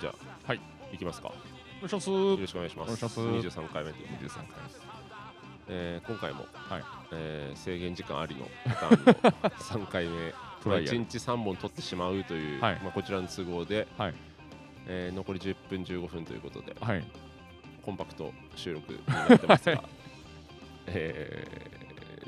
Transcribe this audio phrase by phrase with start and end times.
[0.00, 0.60] じゃあはい
[0.92, 1.28] いきますか。
[1.28, 1.34] よ
[1.82, 2.86] ろしくお願いします。
[2.86, 3.20] お願いします。
[3.20, 4.80] 23回目と、23回です。
[5.68, 6.82] えー今回も、はい。
[7.12, 9.50] えー制限時間ありのパターンの
[9.86, 10.32] 3回目1
[10.62, 10.98] トライアル。
[10.98, 12.80] 日3本取ってしまうという、はい。
[12.82, 14.14] まあ、こちらの都合で、はい。
[14.86, 17.04] えー残り10分15分ということではい。
[17.82, 19.84] コンパクト収録になってますが、は
[20.86, 21.72] え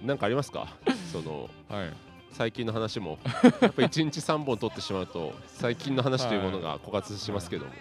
[0.03, 0.69] ーなんかありますか？
[1.13, 1.93] そのはい
[2.33, 7.73] 最近の話もやっぱ1日3本取ってしまうと最近の話というものが枯渇しますけども、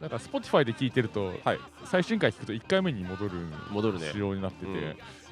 [0.00, 1.58] なんか Spotify で聞いてると、はい。
[1.84, 3.30] 最新回聞くと1回目に戻る
[3.70, 4.10] 戻るね。
[4.12, 4.76] 仕様になってて、うん。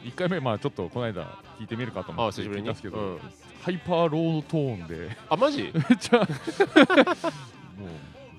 [0.05, 1.25] 1回目まあちょっとこの間
[1.59, 3.19] 聞いてみるかと思って聞いたんですけど、うん。
[3.61, 5.17] ハイパーロートーンで。
[5.29, 5.71] あマジ？
[5.75, 6.19] めっちゃ。
[7.79, 7.87] も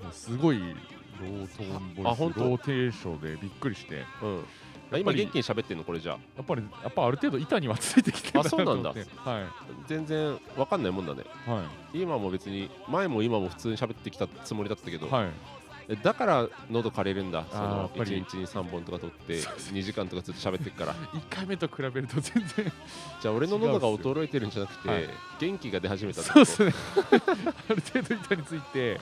[0.02, 2.42] うもうすごいロートーンボイスロあ本当？
[2.56, 4.04] ーテーションでびっくりして。
[4.22, 4.46] うん
[4.94, 6.18] あ今元気に喋ってんのこれじゃあ。
[6.38, 8.32] やっぱりやっぱある程度板にはついてきて。
[8.32, 8.90] るあそうなんだ。
[8.90, 9.00] はい。
[9.88, 11.24] 全然わかんないもんだね。
[11.46, 12.02] はい。
[12.02, 15.30] 今も別に前も今も普通に喋ってきたつもりだったけど、はい。
[15.90, 17.46] えだから喉枯れるんだ。
[17.52, 18.12] そのっぱり。
[18.12, 20.96] 1日に3本とか取ってそう2時間とかずっと喋ってっから。
[21.14, 22.72] 1回目と比べると全然
[23.22, 25.10] じゃあ俺の喉が衰えてるんじゃなくて、はい。
[25.40, 26.74] 元気が出始めたそうですね。
[27.70, 29.00] ある程度板について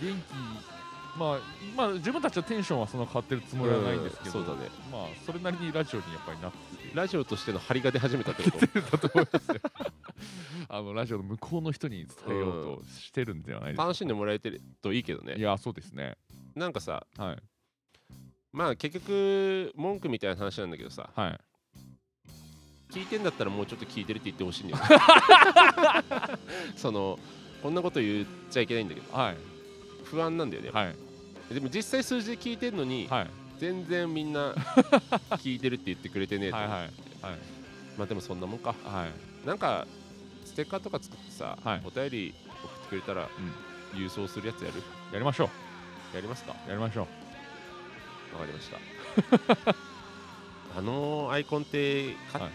[0.00, 0.22] 元
[0.70, 0.73] 気
[1.18, 1.38] まあ
[1.76, 4.68] まあ自分たちのテンションはそんな変わってるつもりはないんですけど、うんそうだね。
[4.90, 6.58] まあそれなりにラジオにやっぱりなって
[6.94, 9.60] ラジオとしての張りが出始めたってことだと思いますよ
[10.68, 15.34] あのラジオの向こうの人に伝えようとしてるんではないですか、楽しんでもらえてるといいけどね。
[15.36, 16.16] いやそうですね。
[16.54, 17.36] なんかさはい。
[18.52, 21.10] まあ結局文句みたいな話なんだけどさ。
[21.14, 21.40] はい。
[22.90, 24.84] 聞いてんだったらもうちょっと聞いてるって言ってほしいんだよ
[26.76, 27.18] その
[27.60, 29.12] こんなこと言っちゃいけないんだけど。
[29.12, 29.53] はい
[30.04, 30.90] 不安なんだよね、は
[31.50, 31.54] い。
[31.54, 33.30] でも実際数字で聞いてんのに、はい。
[33.58, 34.52] 全然みんな
[35.38, 36.56] 聞いてるって言ってくれてねえと。
[36.56, 36.90] はいはいはい。
[37.96, 38.74] まあでもそんなもんか。
[38.84, 39.46] はい。
[39.46, 39.86] なんか
[40.44, 41.82] ステッカーとか作ってさ、はい。
[41.84, 43.28] お便り送ってくれたら、
[43.94, 44.82] 郵送するやつやる？
[45.12, 45.48] やりましょ
[46.14, 46.54] やりますか？
[46.66, 49.74] うやりましょわかりました。
[50.76, 52.52] あのアイコンってか、はい。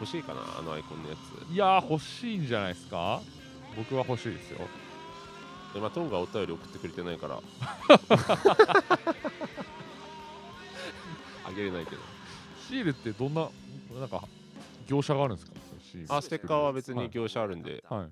[0.00, 0.40] 欲しいかな？
[0.58, 3.20] あのアイコンのやういやー欲しいんじゃないですか？
[3.76, 4.66] 僕は欲しいですよ
[5.80, 7.40] まあトンがお便り送ってくれてないから。
[11.44, 12.02] あげれないけど。
[12.68, 13.48] シールってどんな
[13.98, 14.22] なんか
[14.86, 15.56] 業者があるんですか？
[16.16, 17.04] あステッカーは別はい。
[17.06, 18.08] に業者あるんで、はい。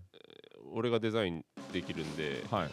[0.73, 2.67] 俺がデザインできるんで、はい。
[2.67, 2.71] うん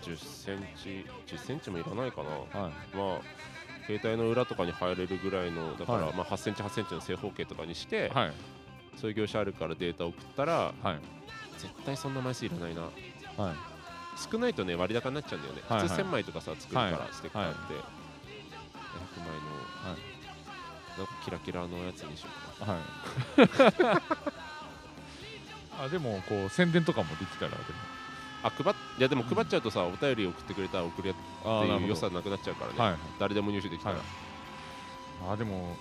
[0.00, 2.30] 10センチ10センチもいらないかな。
[2.30, 2.96] はい。
[2.96, 3.20] まあ
[3.86, 6.14] 携帯の裏とかに入れるぐらいのだから、はい。
[6.14, 8.32] まあ8センチ8センチの正方形とかにして、はい。
[8.96, 10.98] そういう業者あるからデータ送ったらはい。
[11.58, 12.82] 絶対そんな枚数いらないな。
[12.82, 12.88] は
[13.52, 13.71] い
[14.16, 15.88] 少ないとね割高になっちゃうんだよね、はいはい。
[15.88, 17.08] 普通1000枚とかさ作るから、はい。
[17.12, 17.82] ステッカーって、100枚の、
[19.90, 20.98] はい。
[20.98, 22.28] なんかキラキラのやつにしよ
[22.60, 22.80] うはい。
[25.84, 27.62] あでもこう宣伝とかもできたらでも。
[27.64, 27.78] かな
[28.44, 34.04] あ配っいやでも配っちゃうとさお便り送ってくれたら送るやっていう良さなくなっちゃうからね、はい誰でも入手できたら、はい。
[35.32, 35.76] あでも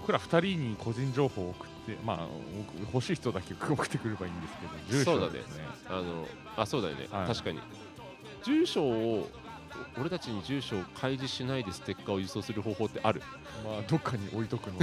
[0.00, 5.32] 僕ら2人に個人情報を送ってまあお欲しい人だけ送ってくればいいんですけど住そうだね。
[5.32, 5.64] 所ですね。
[5.88, 6.26] あの
[6.56, 7.26] あそうだよね、はい。
[7.26, 7.60] 確かに。
[8.44, 9.28] 住所を
[9.98, 13.22] 俺たちに住所を開示しないでステッカーを輸送する方法ってある？
[13.64, 14.78] まあどっかに置いとくの。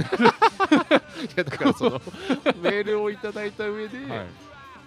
[1.36, 2.00] やだからその
[2.62, 4.26] メールをいただいた上で、はい。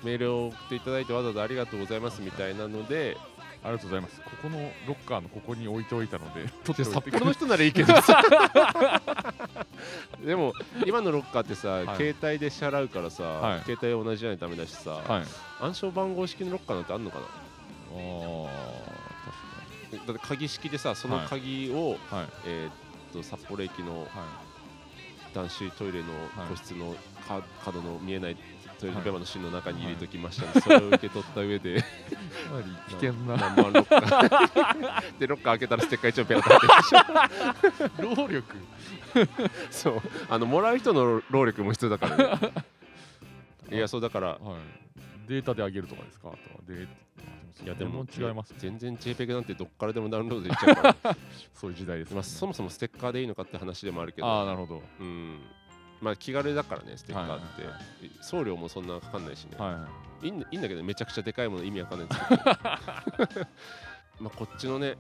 [0.04, 3.18] メールを送っていただいてわざわざありがとうございますみたいなので
[3.64, 4.22] ありがとうございます。
[4.22, 7.94] ここのロッカーのここに置いておいたので 取って札幌の人ならいいけど。
[8.02, 8.22] さ
[10.24, 10.54] でも
[10.86, 11.86] 今のロッカーってさ、はい。
[11.98, 13.62] 携帯で支払うからさ、はい。
[13.64, 15.24] 携帯同じじゃないとダメだしさ、はい。
[15.62, 17.26] 暗証番号式のロッカーなんてあんのかな？
[17.26, 17.28] あ
[19.96, 21.98] あだって鍵式でさその鍵を、
[22.46, 22.72] えーっ
[23.14, 24.10] と札幌駅のはい。
[25.34, 26.06] 男子トイレの
[26.48, 26.96] 個室の
[27.28, 28.38] か角の見えない
[28.84, 29.04] トイレはい。
[29.04, 31.84] ペーパーの芯の中に入れときましたので、それを受け取った上で
[32.90, 33.38] 危険な。
[33.38, 35.18] ナンバーロッカー。
[35.20, 38.16] でロッカー開けたらステッカー一応ペア立ってるでしょ。
[38.16, 38.56] 労力。
[39.72, 40.02] そう。
[40.30, 42.54] あのもらう人の労力も必要だからね。
[43.72, 44.40] いやそうだからはい。
[45.28, 46.30] データで上げるとかですか？
[46.30, 46.88] あとはデー
[47.64, 51.16] いやでも違いますね全然 JPEG なんてどっからでもダウンロードできちゃうから、
[51.54, 52.16] そういう時代ですね。
[52.16, 55.40] まあ、そもそもステッカーでいいのかって話でもあるけどああなるほどうん
[56.04, 59.88] まあ気軽だからねステッカーって、はいはい送料もそんなかかんないしね、は
[60.22, 62.44] いい、いんいいんだけどめちゃくちゃでかいもの意味わかんないんですけど。
[64.20, 64.96] まあこっちのね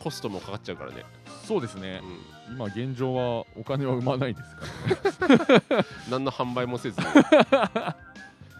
[0.00, 1.04] コストもかかっちゃうからね、
[1.44, 2.00] そうですね。
[2.48, 5.84] う、ん、今現状はお金は生まないですからね。
[6.10, 7.96] 何の販売もせず まあ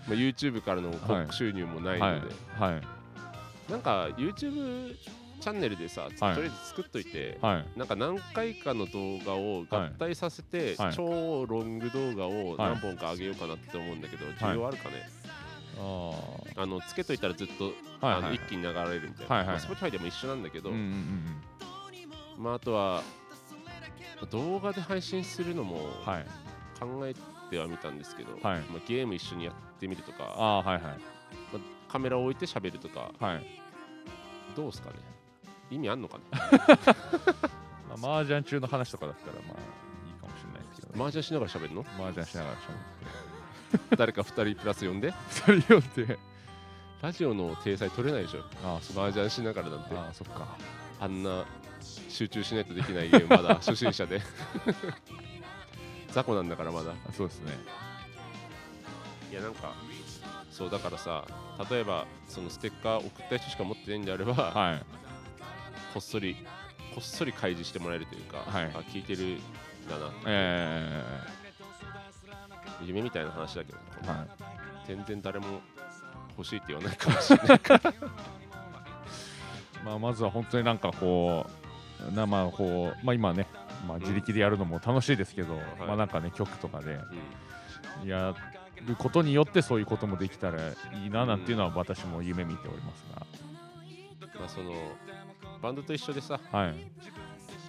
[0.08, 2.75] YouTube からの広告収入もないので、はい。
[2.75, 2.82] はい。
[3.70, 4.96] なんか YouTube
[5.41, 6.35] チャンネルでさ、はい。
[6.35, 7.79] とりあえず作っといて、はい。
[7.79, 10.94] なんか何回かの動画を合体させて、はい。
[10.94, 15.09] 超ロング動画をはい何本か上げようかなって思うんだけど、需要あるかね、
[15.79, 23.03] ああのつけといたらずっと、あの一気に流れるみたいな、はいはいまあ、Spotify でも一緒なんだけど、うんうんうんまあ、あとは
[24.31, 25.77] 動画で配信するのも
[26.79, 27.15] 考え
[27.50, 28.43] てはみたんですけど、はい。
[28.43, 30.99] まあ、ゲーム一緒にやってみるとかああはいはい。
[31.89, 33.47] カメラを置いて喋るとかはい。
[34.55, 34.97] どうですかね？
[35.71, 36.39] 意味あんのかな
[37.97, 41.85] まあ麻雀中の話とかだったらまあいいかもしれないですけど、ね、麻雀しながら喋るの？
[41.99, 45.09] 麻雀しながらしゃ誰か2人プラス呼んで。
[45.09, 46.19] べって二人読んで。
[47.03, 48.41] ラジオの体裁取れないでしょ。
[48.65, 49.95] ああそ麻雀しながらなんて。
[49.97, 50.57] ああそっか。
[51.01, 51.45] あんな
[52.09, 54.23] 集中しないとできないゲームまだ 初心者で。
[56.11, 56.93] 雑魚なんだからまだ。
[56.93, 57.53] あそうですね。
[59.31, 59.75] いやなんか
[60.51, 61.25] そうだからさ
[61.69, 64.83] 例えばそのステッカー送った人しか持ってないんであれば、はい
[65.96, 66.37] こっそり
[66.94, 68.64] こっそり開示してもらえるというか、はい。
[68.66, 69.38] あ聞いてるん
[69.88, 71.02] だなえ
[72.84, 74.28] 夢みたいな話だけど、えはい。
[74.87, 75.46] 全然誰も
[76.37, 77.94] 欲しいって言わないかもしれないから。
[79.87, 81.46] まあ、まずは本当になんかこ
[82.10, 83.46] う、なまあこうまあ、今ね、
[83.88, 87.00] まあ、自力でやるのも楽しいですけど、まあなんかね、曲とかで
[88.02, 88.06] うん。
[88.06, 88.34] や
[88.87, 93.06] ることによってそういうこともできたらいいななんていうのは私も夢見ております
[94.38, 94.72] まあその
[95.62, 96.75] バンドと一緒でさが、はい、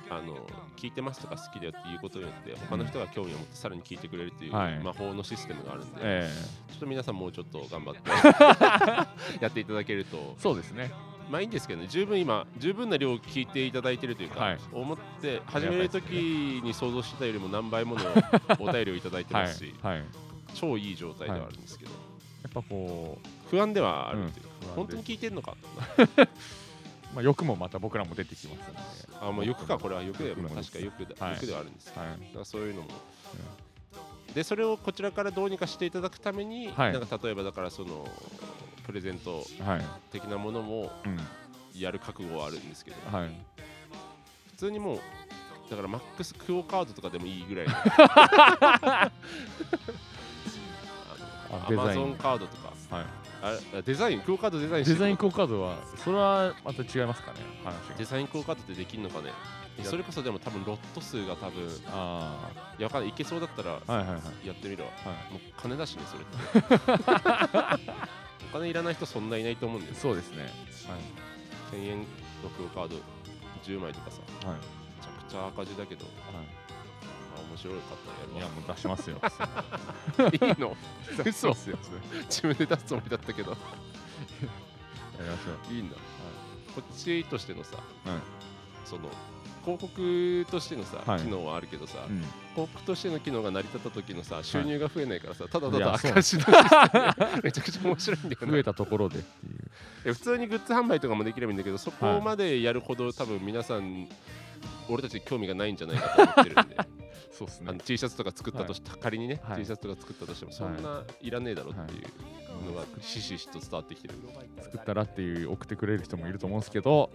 [0.09, 0.37] あの
[0.75, 4.79] 聞いてますとか好きだよっていうことによって他の人が興味を持ってさらに聞いてくれるっていうはい。
[4.79, 6.29] 魔法のシステムがあるんで、え
[6.69, 8.01] ちょっと皆さんもうちょっと頑張って
[9.43, 10.17] やっていただけると。
[10.17, 10.91] えそうですね、
[11.29, 14.59] まあいいんですけどね十分今十分な量聞いていただいてるというか、はい。
[14.71, 16.11] 思って始める時
[16.63, 18.01] に想像してたよりも何倍もの
[18.59, 20.03] お便りをいただいてはいますし、はい、や
[20.53, 21.91] 超いい状態ではあるんですけど、
[22.47, 23.17] っぱこ
[23.49, 24.75] 不安ではあるっていう、うん。
[24.75, 25.55] 本当に聞いてんのか
[25.97, 26.11] う、
[27.13, 28.79] まあ、欲もまた僕らも出てきますので、
[29.21, 31.33] あまあ欲かこれは欲で、まあ、欲も確か欲で,、はい。
[31.33, 32.09] 欲ではあるんですけど、はい。
[32.11, 32.87] だからそういうのも、
[34.33, 36.93] でそれをこちらからどうにかしていただくために、はい。
[36.93, 38.07] なんか例えばだからその
[38.85, 39.85] プレゼントはい。
[40.11, 41.19] 的なものもうん。
[41.79, 42.97] やる覚悟はあるんですけど。
[43.15, 43.29] はい、
[44.51, 44.99] 普通にもう
[45.69, 47.67] だからマックスクオカードとかでもいいぐらい
[51.51, 52.73] アマゾンカードとか。
[52.89, 53.05] はい、
[53.41, 57.39] あれデザインクオカードデザインデザインクオカードはそれはまた違いますかね？
[57.63, 57.95] 話が。
[57.97, 59.31] デザインクオカードってできるのかね？
[59.83, 62.49] それこそでも多分ロット数が多分あ
[62.79, 63.09] いやわかんない。
[63.11, 63.73] いけそうだったら
[64.43, 65.33] やってみるわはい。
[65.33, 67.81] もう金だしねそれって。
[68.49, 69.99] お金いらない人そんないないと思うんだよね。
[69.99, 70.49] そうですね。
[71.71, 72.05] 1000円の
[72.57, 72.95] クオカード
[73.63, 74.21] 10枚とかさ。
[74.47, 74.55] はい。
[74.55, 74.61] はい
[74.97, 76.05] めちゃくちゃ赤字だけど。
[76.05, 76.15] はい。
[76.35, 76.41] あ
[77.57, 79.17] 面白かったらやいやもう出しますよ。
[80.31, 80.77] いいの？
[81.23, 81.77] 出しますよ。
[82.25, 83.51] 自分で出すつもりだったけど。
[83.51, 83.57] や
[85.19, 85.73] りましょう。
[85.73, 85.95] いいんだ、
[86.75, 88.19] こっちとしてのさ、はい
[88.85, 89.09] その
[89.65, 91.19] 広告としてのさ、はい。
[91.19, 96.11] 機能はあるけどさ、うん、広告としての機能が成り立った時のさ収入が増えないからさ、ただただいやそう。
[96.11, 96.51] 赤字のシステ
[97.35, 98.51] ムめちゃくちゃ面白いんだよね。
[98.51, 100.13] 増えたところでっていう。
[100.13, 104.07] 普通にグッズ販売とかもできればいいんだけどそこまでやるほど多分皆さん
[104.87, 106.77] 俺たち興味がないんじゃないかと思ってるんで
[107.31, 109.59] そうですあの T シャツとか作ったとして、仮にね、はい。
[109.59, 111.31] T シャツとか作ったとしてもそんない。
[111.31, 114.13] らねえだろっていうのがひしひしと伝わってきてる、
[114.61, 117.11] 作ったらっていう送ってくれる人もいると思うんですけど、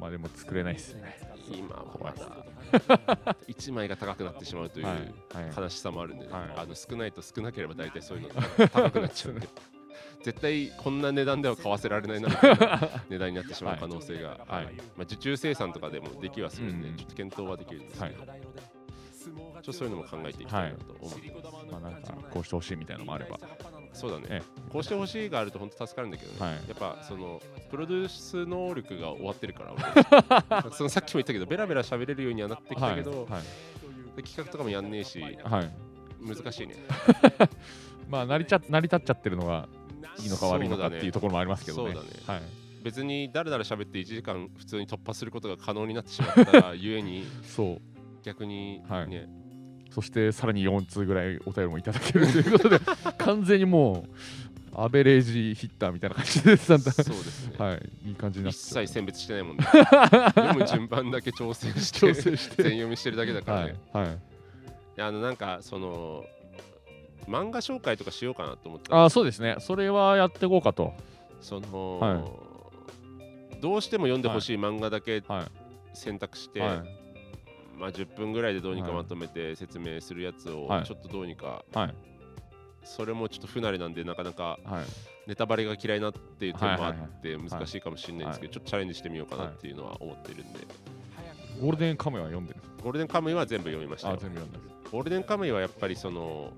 [0.00, 1.18] まあでも作れないですね。
[1.50, 2.46] 今はまだ
[3.48, 4.96] 1枚が高くなってしまうというはい。
[4.96, 5.52] はい。
[5.56, 6.42] 悲しさもあるんで、ねはい。
[6.56, 9.48] あの少ないと少なければ大体そういうのが 高くなっちゃうんで。
[10.22, 14.74] 絶対こんな値段では買わせられないなみたいな値段になってしまう可能性が、はい。
[14.96, 16.96] まあ、受注生産とかでもできはするんで、うん。
[16.96, 18.40] ちょっと検討はできるんですけど、はい
[19.24, 23.38] ちょっとそういうのも考えていきたいなと思ってます、まあなんかこうしてほしいみたいなのもあれば。
[23.92, 26.54] そうだね、えこうしてほしいがあると本当助かるんだけどね、はい。
[26.54, 27.40] やっぱその
[27.70, 30.70] プロデュース能力が終わってるから俺。
[30.74, 33.42] そのさっきも言ったけどベラベラ喋れるようにはなってきたけど、はい。
[34.16, 35.36] で企画とかもやんねえしはい。
[35.36, 36.74] はい難しいね。
[38.08, 39.68] まあ成りちゃ成り立っちゃってるのが
[40.18, 41.94] いいのか悪いのかっていうところもありますけどね。
[41.94, 42.16] そうだね。
[42.26, 42.42] はい。
[42.82, 47.24] 別に誰々喋って1時間普通に突破することが可能になってしまったらゆえに。
[47.42, 47.93] そう。
[48.24, 49.28] 逆にね、はい。
[49.90, 52.80] そしてさらに4通ぐらいお便りもいただけるということで、
[53.18, 54.06] 完全にも
[54.72, 59.62] うアベレージヒッターみたいな感じでそうですね、はい、いい感じになっ一切選別してないもんね
[60.34, 62.62] 読む順番だけ調整して調整して。
[62.64, 64.10] 全読みしてるだけだからはね、い、はい、い
[64.96, 66.24] やあのなんかその
[67.28, 69.56] 漫画紹介とかしようかなと思ったああそうですね。
[69.60, 70.92] それはやっていこうかと。
[71.40, 72.24] その、は
[73.60, 75.96] どうしても読んでほしい漫画だけはい。
[75.96, 77.03] 選択して、はい
[77.78, 80.84] まあ、10分ぐらいでどうにかはいまとめて説明するやつをはい。
[80.84, 81.94] ちょっとどうにか、はい。
[82.84, 84.84] それもちょっと不慣れなんでなかなかはい。
[85.26, 90.60] ネタバレが嫌いなっていう点もあって難しいかもしれないんですけど、ちょっとチャレンジしてみようかなっていうのは思ってるんで、
[91.60, 94.10] ゴールデンカムイは読んでるゴールデンカムイは全部読みました。
[94.10, 96.52] ゴールデンカムイはやっぱりその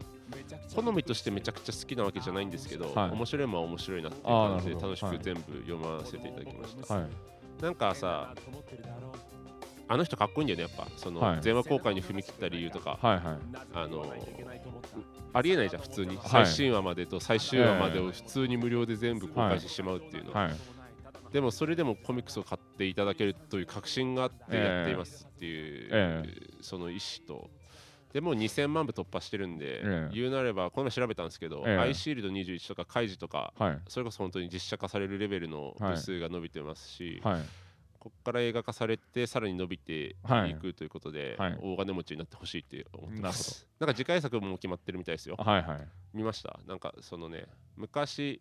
[0.75, 3.11] 好みとしてめちゃくちゃ好きなわけじゃないんですけど、はい。
[3.13, 7.63] 面白いも面白いなっていう感じで楽しく全部読ませていただきました、はい。
[7.63, 8.35] なんかさ
[9.89, 10.91] あの人かっこいいんだよねやっぱ。
[10.97, 11.41] その、はい。
[11.41, 13.23] 全話公開に踏み切った理由とか、はいはい。
[13.75, 14.13] あの
[15.33, 16.29] ありえないじゃん普通に、はい。
[16.29, 20.49] 最新話までと最終話までを普通に無料で全部公開してしまうっていうの、は。
[20.49, 20.53] い。
[21.33, 26.25] でもそれでもコミックスを買っていただけるという確信があってやっていますっていう、え
[26.61, 27.51] その意思と。
[28.13, 30.15] でもう2000万部突破してるんで、ええ。
[30.15, 31.79] 言うなればこの前調べたんですけど、ええ。
[31.79, 33.79] アイシールド21とかカイジとかはい。
[33.89, 37.41] それこそ本当に実写化されるレベルの部数が伸びてますし、はい
[38.07, 40.53] ここから映画化されてさらに伸びてはい。
[40.53, 41.59] いくということで、はい。
[41.61, 43.67] 大金持ちになってほしいって思ってます。
[43.81, 45.35] なんか次回作も決まってるみたいですよ。
[45.39, 45.89] はいはい。
[46.15, 46.61] 見ました？
[46.69, 47.47] なんかそのね
[47.77, 48.41] 昔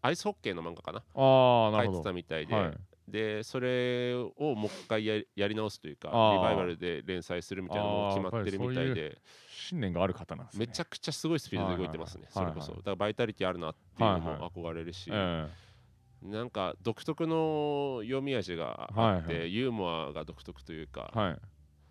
[0.00, 1.02] アイスホッケーの漫画かな？
[1.14, 1.96] ああなるほど。
[1.96, 2.74] 書いてたみたいで、はい。
[3.08, 9.18] でそれをもう一回やりやり直すというかリバイバルで連載するみたいなのも決まってるみたいで。
[9.50, 10.66] 信念がある方なんですね。
[10.66, 12.62] めちゃくちゃすごいスピードで動いてますね、はいはいはい。
[12.62, 15.48] それこそ、だからバイタリティあるなっていうのはいも憧れるし、え
[16.24, 19.54] なんか独特の読み味があって、はいはい。
[19.54, 21.38] ユーモアが独特というか、えはい。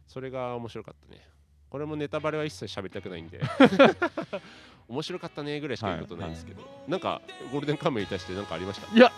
[0.08, 1.22] それが面白かったね。
[1.70, 3.40] これもネタバレは一切喋りたくないんで
[4.88, 7.22] 面白かったねぐらいしか言うことないんですけど、なんか
[7.52, 8.94] ゴールデンカムイに対して何かありました？
[8.96, 9.12] いや。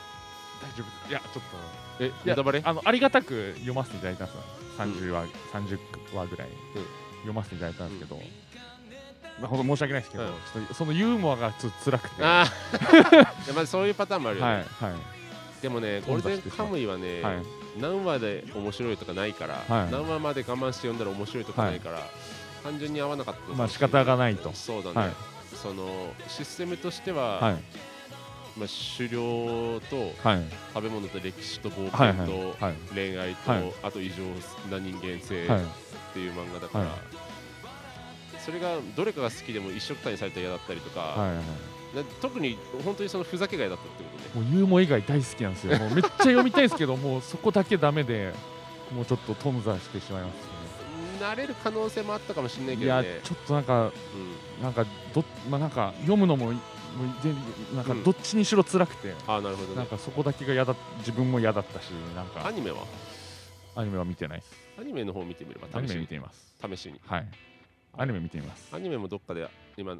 [0.62, 2.04] 大丈夫いやちょっと。
[2.06, 2.62] えネタバレ？
[2.64, 4.44] あのありがたく読ませていただいたんですよ。
[4.78, 6.56] 30話、30話ぐらい、うん。
[7.20, 8.22] 読ませていただいたんですけど、
[9.40, 10.30] まあ、ほんと申し訳ないですけど、うん。
[10.30, 12.24] ちょっとそのユーモアがちょっと辛くて。
[12.24, 12.46] ああ
[13.46, 15.02] いやまずそういうパターンもあるよね、はいはい。
[15.62, 17.36] でもねゴールデンカムイはね、はい。
[17.80, 19.92] 何話で面白いとかないから、はい。
[19.92, 22.02] 何話まで我慢して読んだら面白いとかないから、
[22.64, 23.92] 単純に合わなかったのかもしれない。
[23.92, 24.52] まあ仕方がないと。
[24.54, 25.12] そうだね、はい。
[25.62, 27.54] そのシステムとしては、はい。
[28.58, 30.46] まあ、狩猟とはい。
[30.74, 32.74] 食べ物と歴史と冒はい険とはい。
[32.94, 33.74] 恋愛と、はい。
[33.84, 34.24] あと異常
[34.72, 35.62] な人間性はい。
[35.62, 35.66] っ
[36.14, 37.25] ていう漫画だから、はい
[38.46, 41.38] それがどれかが好きでも一緒くたにされたら嫌だったりとか、はいはい
[41.96, 45.78] な特に本当にそのふざけが嫌だったってことねもうユーモア以外大好きなんですよ。
[45.80, 48.34] もうめっちゃ読みたいですけどもうそこだけダメで
[48.94, 52.84] もうちょっと頓挫してしまいます慣れる可能性もあったかもしれないね。
[52.84, 53.92] いやけどねちょっとなんかうん。
[54.64, 56.56] なんかどまあなんか読むのももう
[57.24, 57.34] 全
[57.74, 58.04] なんかうん。
[58.04, 59.76] どっちにしろ辛くて、ああなるほどね。
[59.78, 62.46] なんかそこだけが嫌だ自分も嫌だったしなんか。
[62.46, 62.84] アニメは？
[63.76, 64.52] アニメは見てないです。
[64.82, 66.54] アニメの方見てみればアニメ見試しにてみます。
[66.62, 67.00] 試しに。
[67.06, 67.28] はい
[67.98, 68.70] アニメ見てみます。
[68.74, 69.48] アニメもどっかで
[69.78, 69.98] 今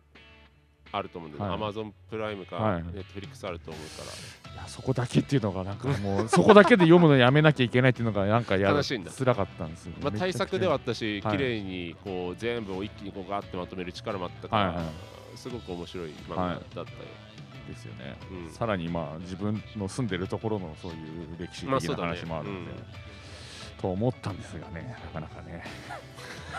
[0.92, 1.58] あると思うんで、はい。
[1.58, 2.84] Amazon プライムか、はい。
[2.84, 4.04] Netflix あると思うか
[4.50, 4.54] ら。
[4.54, 9.12] いやそこだけっていうのがなんかもうそこだけで読むのやめなきゃいけないっていうのがなんかやしいんだ。
[9.12, 11.38] 辛かったんですよ、まあ、対策ではあったし、はい。
[11.38, 14.86] 綺麗にこう全部を一気にこうガーってまとめる力もあったから、はいはい。
[15.38, 16.86] すごく面白い漫画だったよ、
[17.68, 18.52] ですよね、うん。
[18.52, 20.98] さらにまあ自分の住んでるところのそういう
[21.38, 22.84] 歴史的な話もあるので、うん
[23.82, 25.64] と思ったんですがねなかなかね。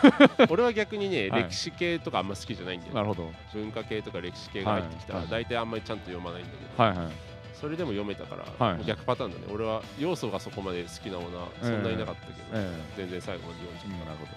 [0.49, 1.43] 俺は逆にね、はい。
[1.45, 3.31] 歴史系とかあんま好きじゃないんだよ、なるほど。
[3.53, 5.27] 文化系とか歴史系が入ってきたら、はい。
[5.29, 6.97] 大体あんまりちゃんと読まないんだけど、はい。
[6.97, 7.11] はい。
[7.59, 9.45] それでも読めたから、逆パターンだね。
[9.51, 14.27] 俺は要素がそこまで好きなものはそんなになかったけど、え全然最後まで読んじゃえうんなるほう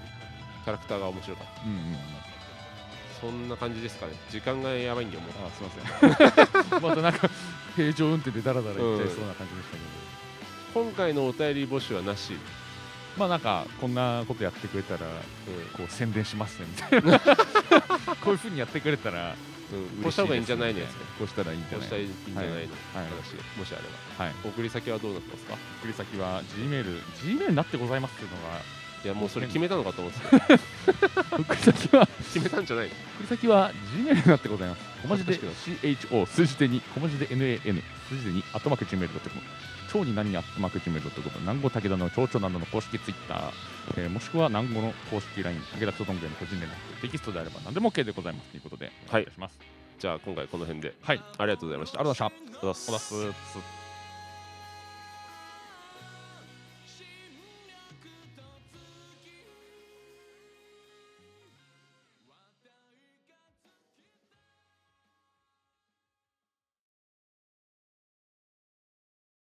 [0.64, 1.60] キャラクターが面白かった。
[1.60, 1.96] どうんうんうん。
[3.20, 4.12] そんな感じですかね。
[4.30, 5.30] 時間がやばいんだよもう。
[5.46, 6.16] あすいま
[6.70, 6.80] せん。
[6.80, 7.28] またなんか
[7.76, 9.78] 平常運転でダラダラいっちゃいそうな感じでしたけ
[10.80, 12.32] ど、今回のお便り募集はなし、
[13.16, 15.10] まあなんかこんなことやってくれたらう
[15.76, 17.20] こう宣伝しますねみたいな。
[18.22, 19.34] こういうふうにやってくれたら
[19.70, 22.06] んうん、こうした方がいいんじゃないのやつねこうしたらいいんじゃないの、はい。
[22.34, 23.82] 話もしあれ
[24.18, 24.24] ば。
[24.24, 24.34] はい。
[24.44, 25.54] 送り先はどうなってますか？
[25.80, 28.60] 送り先は G メール G メールになってございますっていうのが
[29.02, 31.38] いやもうそれ決めたのかと思ってた。
[31.38, 32.90] 送り先は決めたんじゃないの？
[32.90, 34.82] 送り先は G メールになってございます。
[35.02, 39.10] 小文字で恥 CHO 数字で2小文字で NAN 数字で2アットマーク Gmail.com
[39.92, 43.52] 超に何にアットマーク Gmail.com 南郷武田の蝶々などの公式ツイッター、
[43.96, 49.58] えーもしくは南郷の公式 LINE 武田とどんぐりの個人連絡テキストであれば何でも OK でございますということでお願いします。
[49.98, 50.94] じゃあ今回この辺で。
[51.02, 52.00] はい、ありがとうございました。
[52.00, 53.79] ありがとうございました